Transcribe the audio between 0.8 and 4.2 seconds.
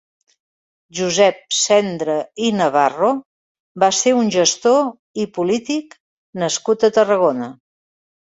Josep Sendra i Navarro va ser